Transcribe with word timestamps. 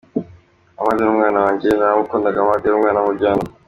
Hamad 0.77 0.97
ni 0.99 1.07
umwana 1.13 1.39
wanjye, 1.45 1.67
naramukundaga, 1.77 2.41
Hamad 2.41 2.61
yari 2.63 2.75
umwana 2.77 2.99
mu 3.01 3.09
muryango. 3.09 3.45